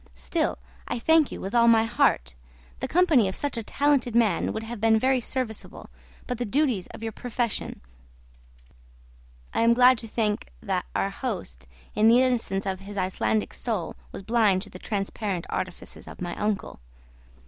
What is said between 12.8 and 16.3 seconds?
Icelandic soul, was blind to the transparent artifices of